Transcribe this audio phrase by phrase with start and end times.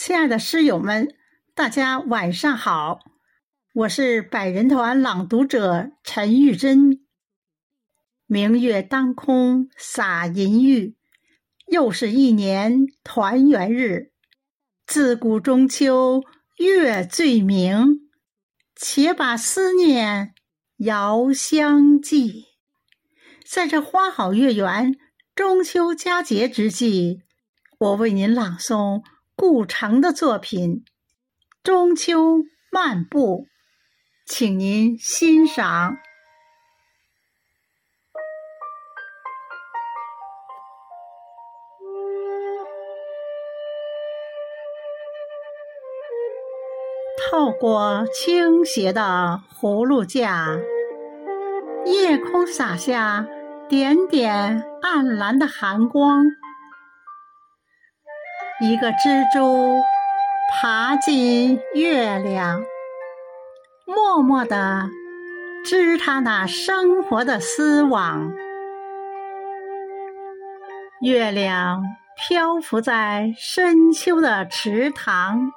[0.00, 1.12] 亲爱的诗友们，
[1.56, 3.00] 大家晚上好，
[3.74, 7.00] 我是百人团朗读者陈玉珍。
[8.24, 10.94] 明月当空洒银玉，
[11.66, 14.12] 又是一年团圆日。
[14.86, 16.22] 自古中秋
[16.58, 18.08] 月最明，
[18.76, 20.32] 且把思念
[20.76, 22.44] 遥相寄。
[23.44, 24.96] 在这花好月圆、
[25.34, 27.22] 中秋佳节之际，
[27.80, 29.02] 我为您朗诵。
[29.40, 30.82] 顾城的作品
[31.62, 32.38] 《中秋
[32.72, 33.44] 漫步》，
[34.26, 35.96] 请您欣赏。
[47.30, 50.56] 透过倾斜的葫芦架，
[51.86, 53.28] 夜空洒下
[53.68, 56.24] 点点暗蓝的寒光。
[58.60, 59.80] 一个蜘蛛
[60.50, 62.64] 爬进月亮，
[63.86, 64.88] 默默地
[65.64, 68.32] 织它那生活的丝网。
[71.00, 71.84] 月亮
[72.16, 75.52] 漂浮在深秋的池塘，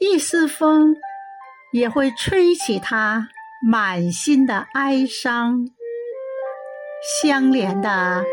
[0.00, 0.96] 一丝风
[1.72, 3.28] 也会吹起它
[3.64, 5.68] 满心的哀伤。
[7.20, 8.24] 相连的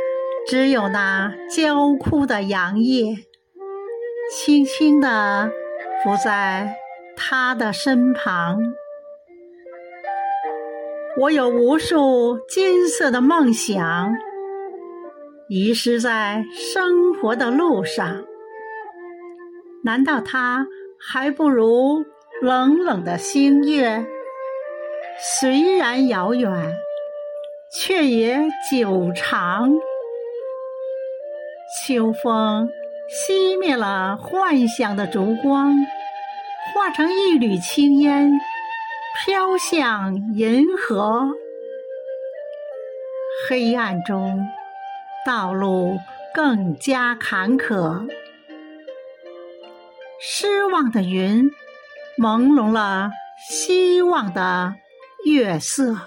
[0.47, 3.28] 只有那焦枯的杨叶。
[4.30, 5.52] 轻轻地
[6.03, 6.75] 伏在
[7.17, 8.59] 他的身旁，
[11.19, 14.13] 我有无数金色的梦想，
[15.47, 18.23] 遗失在生活的路上。
[19.83, 20.67] 难道他
[20.99, 22.05] 还不如
[22.39, 24.05] 冷冷的星月？
[25.17, 26.77] 虽然遥远，
[27.73, 28.39] 却也
[28.71, 29.71] 久长。
[31.88, 32.69] 秋风。
[33.09, 35.75] 熄灭了幻想的烛光，
[36.73, 38.39] 化成一缕青烟，
[39.25, 41.27] 飘向银河。
[43.47, 44.47] 黑暗中，
[45.25, 45.97] 道路
[46.36, 48.08] 更加坎坷。
[50.21, 51.49] 失望的云，
[52.17, 53.09] 朦胧了
[53.49, 54.76] 希望的
[55.26, 55.97] 月色。